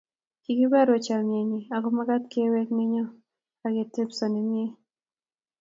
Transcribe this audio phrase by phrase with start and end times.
[0.43, 3.05] Kikoborwech chamenyi akomakaat kewek neyo
[3.65, 4.69] ak atbset nemie